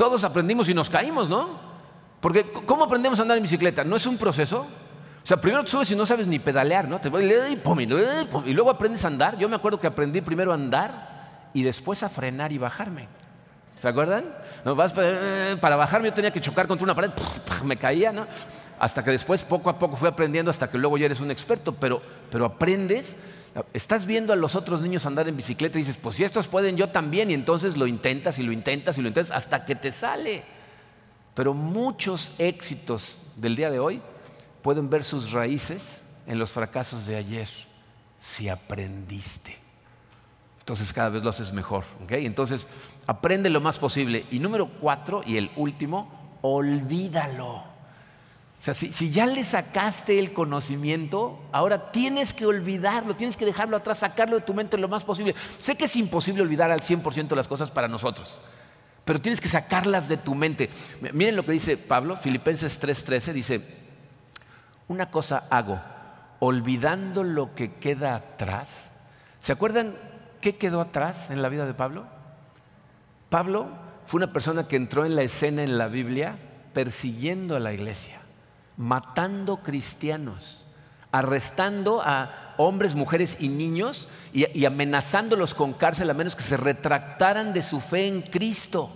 [0.00, 1.60] Todos aprendimos y nos caímos, ¿no?
[2.22, 3.84] Porque ¿cómo aprendemos a andar en bicicleta?
[3.84, 4.60] ¿No es un proceso?
[5.22, 6.98] O sea, primero te subes y no sabes ni pedalear, ¿no?
[7.02, 9.36] Te y luego aprendes a andar.
[9.36, 13.08] Yo me acuerdo que aprendí primero a andar y después a frenar y bajarme.
[13.78, 14.24] ¿Se acuerdan?
[14.64, 17.10] No, vas eh, para bajarme yo tenía que chocar contra una pared,
[17.62, 18.26] me caía, ¿no?
[18.78, 21.74] Hasta que después poco a poco fui aprendiendo hasta que luego ya eres un experto,
[21.74, 23.16] pero, pero aprendes,
[23.72, 26.76] estás viendo a los otros niños andar en bicicleta y dices, pues si estos pueden,
[26.76, 29.92] yo también, y entonces lo intentas y lo intentas y lo intentas hasta que te
[29.92, 30.42] sale.
[31.34, 34.00] Pero muchos éxitos del día de hoy
[34.62, 37.48] pueden ver sus raíces en los fracasos de ayer,
[38.20, 39.60] si aprendiste
[40.70, 41.82] entonces cada vez lo haces mejor.
[42.08, 42.68] Entonces,
[43.08, 44.26] aprende lo más posible.
[44.30, 47.64] Y número cuatro, y el último, olvídalo.
[48.60, 53.76] O sea, si, ya le sacaste el conocimiento, ahora tienes que olvidarlo, tienes que dejarlo
[53.76, 55.34] atrás, sacarlo de tu mente lo más posible.
[55.58, 58.40] Sé que es imposible olvidar al 100% las cosas para nosotros,
[59.06, 60.68] pero tienes que sacarlas de tu mente.
[61.14, 63.62] Miren lo que dice Pablo, Filipenses 3:13, dice,
[64.88, 65.80] una cosa hago,
[66.38, 68.90] olvidando lo que queda atrás.
[69.40, 69.96] ¿Se acuerdan
[70.40, 72.06] ¿qué quedó atrás en la vida de Pablo?
[73.28, 73.68] Pablo
[74.06, 76.36] fue una persona que entró en la escena en la Biblia
[76.72, 78.19] persiguiendo a la iglesia,
[78.80, 80.64] matando cristianos,
[81.12, 87.52] arrestando a hombres, mujeres y niños y, amenazándolos con cárcel a menos que se retractaran
[87.52, 88.90] de su fe en Cristo.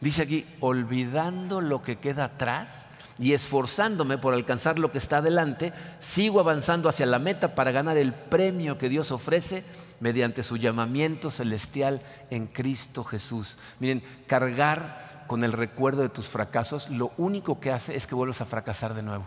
[0.00, 2.86] Dice aquí, olvidando lo que queda atrás
[3.18, 7.98] y esforzándome por alcanzar lo que está adelante, sigo avanzando hacia la meta para ganar
[7.98, 9.62] el premio que Dios ofrece
[10.00, 12.00] mediante su llamamiento celestial
[12.30, 13.58] en Cristo Jesús.
[13.78, 18.40] Miren, cargar con el recuerdo de tus fracasos, lo único que hace es que vuelvas
[18.40, 19.24] a fracasar de nuevo.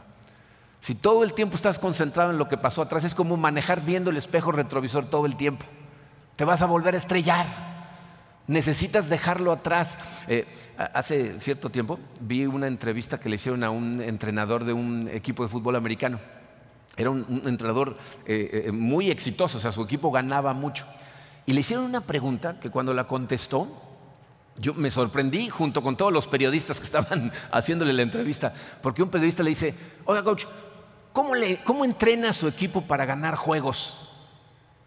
[0.80, 4.10] Si todo el tiempo estás concentrado en lo que pasó atrás, es como manejar viendo
[4.10, 5.66] el espejo retrovisor todo el tiempo.
[6.36, 7.46] Te vas a volver a estrellar.
[8.48, 9.98] Necesitas dejarlo atrás.
[10.28, 10.46] Eh,
[10.94, 15.44] hace cierto tiempo vi una entrevista que le hicieron a un entrenador de un equipo
[15.44, 16.20] de fútbol americano.
[16.96, 20.86] Era un, entrenador eh, eh, muy exitoso, o sea, su equipo ganaba mucho.
[21.46, 23.87] Y le hicieron una pregunta que cuando la contestó,
[24.58, 29.10] yo me sorprendí junto con todos los periodistas que estaban haciéndole la entrevista, porque un
[29.10, 29.74] periodista le dice,
[30.06, 30.46] oiga coach,
[31.14, 34.10] ¿cómo, le, cómo entrena a su equipo para ganar juegos?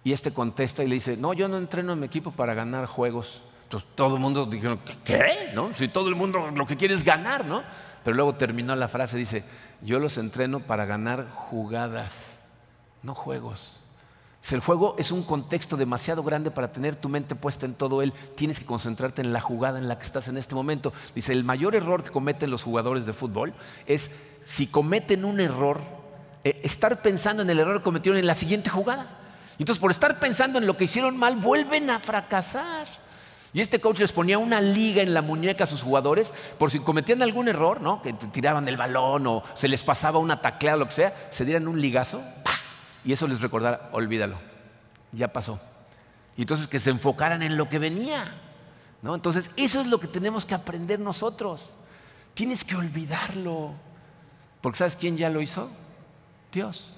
[0.02, 2.86] Y este contesta y le dice, no, yo no entreno a mi equipo para ganar
[2.86, 3.42] juegos.
[3.64, 5.50] Entonces todo el mundo dijeron, ¿qué?
[5.54, 5.72] ¿No?
[5.72, 7.62] Si todo el mundo lo que quiere es ganar, ¿no?
[8.02, 9.44] Pero luego terminó la frase, dice,
[9.82, 12.38] yo los entreno para ganar jugadas,
[13.02, 13.79] no juegos.
[14.52, 18.12] El juego es un contexto demasiado grande para tener tu mente puesta en todo él.
[18.34, 20.92] Tienes que concentrarte en la jugada en la que estás en este momento.
[21.14, 23.54] Dice, el mayor error que cometen los jugadores de fútbol
[23.86, 24.10] es
[24.44, 25.80] si cometen un error,
[26.42, 29.18] eh, estar pensando en el error que cometieron en la siguiente jugada.
[29.58, 32.88] Entonces, por estar pensando en lo que hicieron mal, vuelven a fracasar.
[33.52, 36.78] Y este coach les ponía una liga en la muñeca a sus jugadores por si
[36.80, 38.00] cometían algún error, ¿no?
[38.00, 41.66] que tiraban el balón o se les pasaba una tacleada, lo que sea, se dieran
[41.66, 42.22] un ligazo
[43.04, 44.38] y eso les recordara, olvídalo,
[45.12, 45.60] ya pasó.
[46.36, 48.24] Y entonces que se enfocaran en lo que venía.
[49.02, 49.14] ¿no?
[49.14, 51.76] Entonces, eso es lo que tenemos que aprender nosotros.
[52.34, 53.72] Tienes que olvidarlo.
[54.60, 55.70] Porque ¿sabes quién ya lo hizo?
[56.52, 56.94] Dios.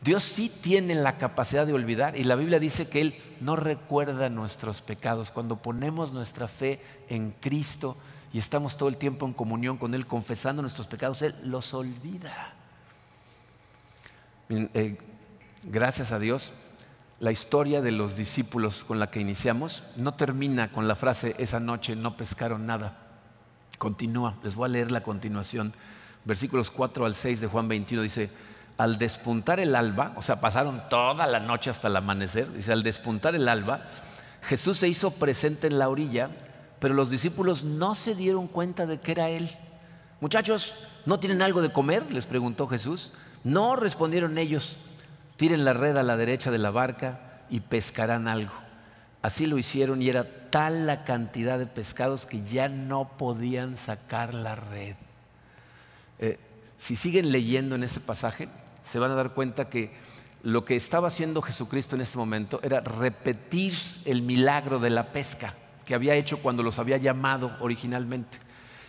[0.00, 4.28] Dios sí tiene la capacidad de olvidar y la Biblia dice que Él no recuerda
[4.28, 5.30] nuestros pecados.
[5.30, 7.96] Cuando ponemos nuestra fe en Cristo
[8.30, 12.52] y estamos todo el tiempo en comunión con Él, confesando nuestros pecados, Él los olvida.
[14.50, 14.98] Eh,
[15.64, 16.52] gracias a Dios,
[17.20, 21.60] la historia de los discípulos con la que iniciamos no termina con la frase, esa
[21.60, 22.98] noche no pescaron nada.
[23.78, 25.72] Continúa, les voy a leer la continuación.
[26.24, 28.30] Versículos 4 al 6 de Juan 21 dice,
[28.76, 32.82] al despuntar el alba, o sea, pasaron toda la noche hasta el amanecer, dice, al
[32.82, 33.82] despuntar el alba,
[34.42, 36.30] Jesús se hizo presente en la orilla,
[36.80, 39.50] pero los discípulos no se dieron cuenta de que era Él.
[40.20, 40.74] Muchachos,
[41.06, 42.10] ¿no tienen algo de comer?
[42.10, 43.12] les preguntó Jesús.
[43.44, 44.78] No respondieron ellos,
[45.36, 48.52] tiren la red a la derecha de la barca y pescarán algo.
[49.22, 54.34] Así lo hicieron y era tal la cantidad de pescados que ya no podían sacar
[54.34, 54.96] la red.
[56.18, 56.38] Eh,
[56.78, 58.48] si siguen leyendo en ese pasaje,
[58.82, 59.92] se van a dar cuenta que
[60.42, 65.54] lo que estaba haciendo Jesucristo en ese momento era repetir el milagro de la pesca
[65.86, 68.38] que había hecho cuando los había llamado originalmente.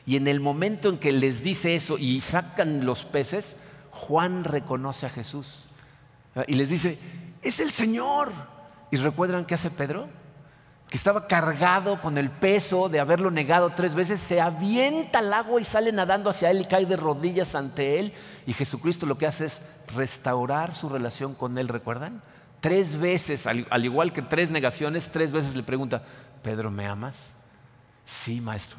[0.06, 3.56] Y en el momento en que les dice eso y sacan los peces,
[3.96, 5.68] Juan reconoce a Jesús
[6.48, 7.00] y les dice,
[7.42, 8.32] es el Señor.
[8.92, 10.08] ¿Y recuerdan qué hace Pedro?
[10.90, 15.60] que estaba cargado con el peso de haberlo negado tres veces, se avienta al agua
[15.60, 18.14] y sale nadando hacia él y cae de rodillas ante él.
[18.46, 19.62] Y Jesucristo lo que hace es
[19.96, 22.22] restaurar su relación con él, ¿recuerdan?
[22.62, 26.04] Tres veces, al, igual que tres negaciones, tres veces le pregunta,
[26.44, 27.30] Pedro, ¿me amas?
[28.06, 28.78] Sí, maestro,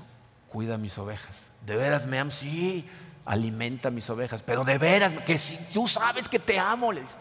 [0.48, 1.46] cuida mis ovejas.
[1.64, 2.34] ¿De veras me amas?
[2.34, 2.88] Sí,
[3.26, 4.42] alimenta mis ovejas.
[4.42, 7.18] Pero de veras, que si tú sabes que te amo, le dice.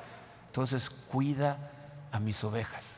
[0.48, 1.58] Entonces, cuida
[2.12, 2.96] a mis ovejas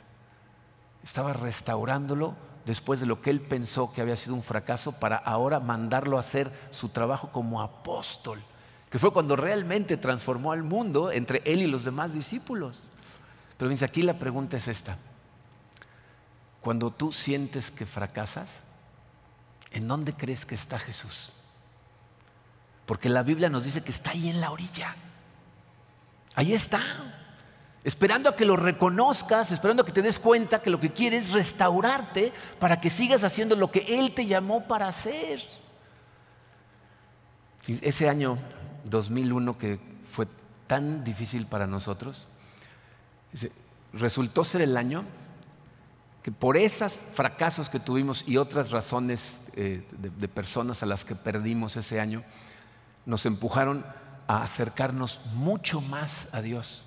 [1.07, 5.61] estaba restaurándolo después de lo que él pensó que había sido un fracaso para ahora
[5.61, 8.41] mandarlo a hacer su trabajo como apóstol,
[8.89, 12.89] que fue cuando realmente transformó al mundo entre él y los demás discípulos.
[13.57, 14.97] Pero dice, aquí la pregunta es esta.
[16.59, 18.63] Cuando tú sientes que fracasas,
[19.71, 21.31] ¿en dónde crees que está Jesús?
[22.87, 24.95] Porque la Biblia nos dice que está ahí en la orilla.
[26.33, 26.81] Ahí está
[27.83, 31.17] esperando a que lo reconozcas, esperando a que te des cuenta que lo que quiere
[31.17, 35.41] es restaurarte para que sigas haciendo lo que Él te llamó para hacer.
[37.67, 38.37] Ese año
[38.85, 39.79] 2001 que
[40.11, 40.27] fue
[40.67, 42.27] tan difícil para nosotros,
[43.93, 45.03] resultó ser el año
[46.23, 51.15] que por esos fracasos que tuvimos y otras razones eh, de personas a las que
[51.15, 52.23] perdimos ese año,
[53.07, 53.83] nos empujaron
[54.27, 56.85] a acercarnos mucho más a Dios.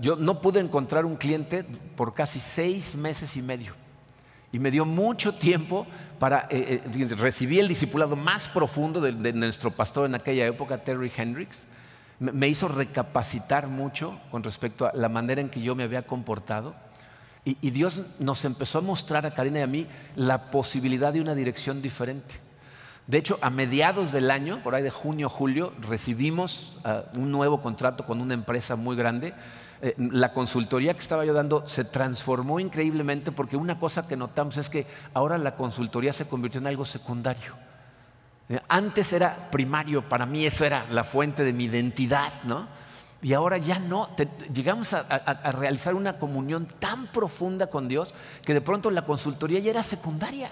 [0.00, 1.62] Yo no pude encontrar un cliente
[1.94, 3.74] por casi seis meses y medio.
[4.50, 5.86] Y me dio mucho tiempo
[6.18, 10.82] para eh, eh, recibir el discipulado más profundo de, de, nuestro pastor en aquella época,
[10.82, 11.66] Terry Hendricks.
[12.18, 16.74] Me hizo recapacitar mucho con respecto a la manera en que yo me había comportado.
[17.44, 19.86] Y, y Dios nos empezó a mostrar a Karina y a mí
[20.16, 22.47] la posibilidad de una dirección diferente.
[23.08, 27.60] De hecho, a mediados del año, por ahí de junio, julio, recibimos uh, un nuevo
[27.60, 29.34] contrato con una empresa muy grande
[29.80, 34.56] eh, la consultoría que estaba yo dando se transformó increíblemente porque una cosa que notamos
[34.56, 37.54] es que ahora la consultoría se convirtió en algo secundario.
[38.48, 42.66] Eh, antes era primario, para mí eso era la fuente de mi identidad, ¿no?
[43.20, 44.10] Y ahora ya no,
[44.52, 45.02] llegamos a,
[45.50, 50.50] realizar una comunión tan profunda con Dios que de pronto la consultoría ya era secundaria.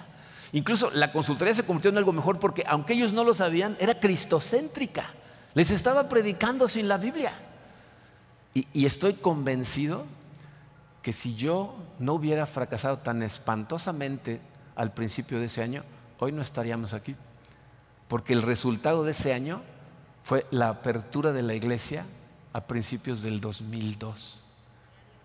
[0.56, 4.00] Incluso la consultoría se convirtió en algo mejor porque aunque ellos no lo sabían, era
[4.00, 5.10] cristocéntrica.
[5.52, 7.32] Les estaba predicando sin la Biblia.
[8.54, 10.06] Y, estoy convencido
[11.02, 14.40] que si yo no hubiera fracasado tan espantosamente
[14.76, 15.84] al principio de ese año,
[16.20, 17.14] hoy no estaríamos aquí.
[18.08, 19.60] Porque el resultado de ese año
[20.22, 22.06] fue la apertura de la iglesia
[22.54, 24.42] a principios del 2002.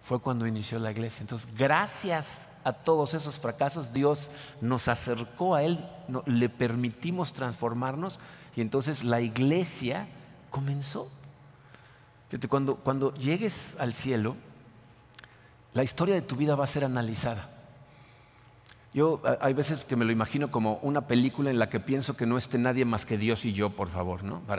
[0.01, 1.21] Fue cuando inició la iglesia.
[1.21, 4.31] Entonces, gracias a todos esos fracasos, Dios
[4.61, 5.83] nos acercó a Él,
[6.25, 8.19] le permitimos transformarnos
[8.55, 10.07] y entonces la iglesia
[10.49, 11.09] comenzó.
[12.49, 14.35] Cuando, cuando llegues al cielo,
[15.73, 17.49] la historia de tu vida va a ser analizada.
[18.93, 22.25] Yo hay veces que me lo imagino como una película en la que pienso que
[22.25, 24.41] no esté nadie más que Dios y yo, por favor, ¿no?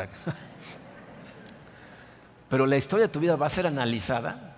[2.48, 4.56] Pero la historia de tu vida va a ser analizada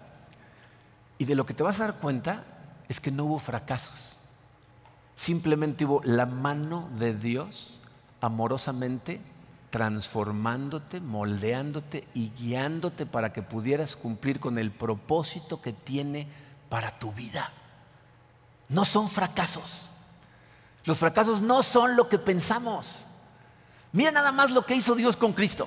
[1.18, 2.44] y de lo que te vas a dar cuenta
[2.88, 4.16] es que no hubo fracasos.
[5.16, 7.80] Simplemente hubo la mano de Dios
[8.20, 9.20] amorosamente
[9.70, 16.28] transformándote, moldeándote y guiándote para que pudieras cumplir con el propósito que tiene
[16.68, 17.52] para tu vida.
[18.68, 19.90] No son fracasos.
[20.84, 23.06] Los fracasos no son lo que pensamos.
[23.90, 25.66] Mira nada más lo que hizo Dios con Cristo.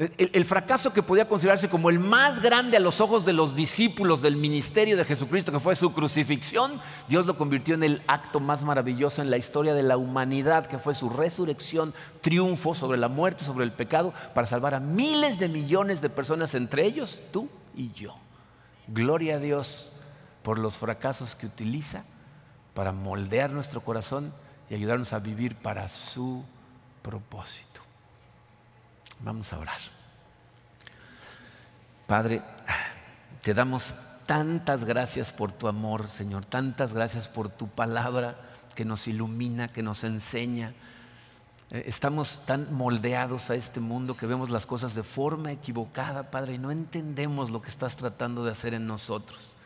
[0.00, 4.22] El, fracaso que podía considerarse como el más grande a los ojos de los discípulos
[4.22, 8.62] del ministerio de Jesucristo, que fue su crucifixión, Dios lo convirtió en el acto más
[8.64, 11.92] maravilloso en la historia de la humanidad, que fue su resurrección,
[12.22, 16.54] triunfo sobre la muerte, sobre el pecado, para salvar a miles de millones de personas,
[16.54, 18.16] entre ellos tú y yo.
[18.88, 19.92] Gloria a Dios
[20.42, 22.04] por los fracasos que utiliza
[22.72, 24.32] para moldear nuestro corazón
[24.70, 26.42] y ayudarnos a vivir para su
[27.02, 27.69] propósito.
[29.22, 29.78] Vamos a orar.
[32.06, 32.42] Padre,
[33.42, 33.94] te damos
[34.26, 38.36] tantas gracias por tu amor, Señor, tantas gracias por tu palabra
[38.74, 40.72] que nos ilumina, que nos enseña.
[41.70, 46.54] Eh, estamos tan moldeados a este mundo que vemos las cosas de forma equivocada, Padre,
[46.54, 49.56] y no entendemos lo que estás tratando de hacer en nosotros.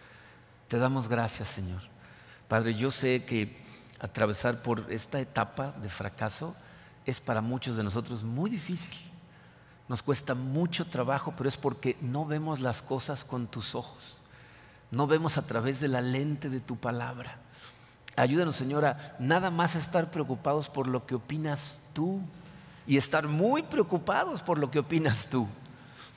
[0.69, 1.83] Te damos gracias, Señor.
[2.49, 3.63] Padre, yo sé que
[4.01, 6.55] atravesar por esta etapa de fracaso
[7.07, 9.14] es para muchos de nosotros muy difícil.
[9.89, 14.21] Nos cuesta mucho trabajo, pero es porque no vemos las cosas con tus ojos.
[14.91, 17.39] No vemos a través de la lente de tu palabra.
[18.17, 22.23] Ayúdanos, Señora, nada más a estar preocupados por lo que opinas tú
[22.87, 25.49] y estar muy preocupados por lo que opinas tú.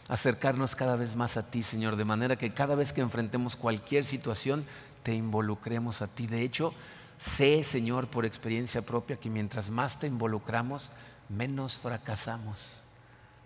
[0.08, 4.06] Acercarnos cada vez más a ti, Señor, de manera que cada vez que enfrentemos cualquier
[4.06, 4.64] situación,
[5.04, 6.28] te involucremos a ti.
[6.28, 6.74] De hecho,
[7.18, 10.92] sé, Señor, por experiencia propia, que mientras más te involucramos,
[11.28, 12.87] menos fracasamos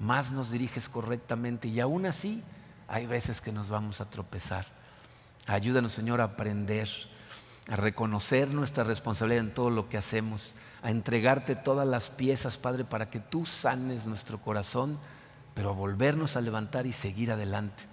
[0.02, 2.44] más nos diriges correctamente y aún así
[2.88, 4.66] hay veces que nos vamos a tropezar.
[5.46, 6.90] Ayúdanos, Señor, a aprender,
[7.70, 12.84] a reconocer nuestra responsabilidad en todo lo que hacemos, a entregarte todas las piezas, Padre,
[12.84, 14.98] para que tú sanes nuestro corazón,
[15.54, 17.84] pero a volvernos a levantar y seguir adelante.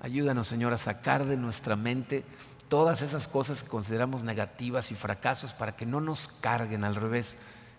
[0.00, 2.24] Ayúdanos, Señor, a sacar de nuestra mente
[2.68, 7.36] todas esas cosas que consideramos negativas y fracasos para que no nos carguen al revés,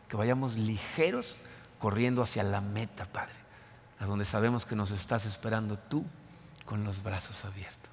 [0.08, 1.42] que vayamos ligeros
[1.82, 3.36] corriendo hacia la meta, Padre,
[4.00, 6.06] a donde sabemos que nos estás esperando tú
[6.66, 7.92] con los brazos abiertos.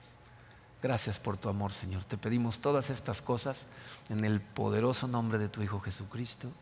[0.82, 2.05] Gracias por tu amor, Señor.
[2.05, 3.66] Te pedimos todas estas cosas
[4.11, 6.53] en el poderoso nombre de tu Hijo Jesucristo.